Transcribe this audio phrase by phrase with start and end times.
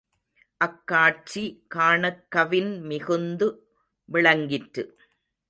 [0.57, 1.43] அக் காட்சி
[1.67, 3.47] காணக் கவின் மிகுந்து
[4.09, 4.83] விளங்கிற்று.